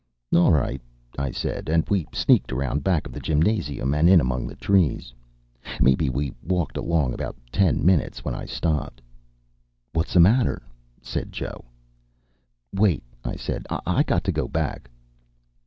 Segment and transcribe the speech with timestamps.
[0.35, 0.81] "All right,"
[1.19, 1.69] I said.
[1.69, 5.13] And we sneaked around back of the gymnasium and in among the trees.
[5.79, 8.99] Mebbe we walked along about ten minutes, when I stopped.
[9.93, 10.63] "What's the matter?"
[11.03, 11.65] said Joe.
[12.73, 13.67] "Wait," I said.
[13.69, 14.89] "I got to go back."